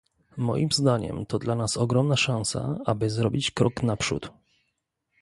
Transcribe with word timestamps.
Moim 0.37 0.71
zdaniem 0.71 1.25
to 1.25 1.39
dla 1.39 1.55
nas 1.55 1.77
ogromna 1.77 2.15
szansa, 2.17 2.75
aby 2.85 3.09
zrobić 3.09 3.51
krok 3.51 3.83
naprzód 3.83 4.31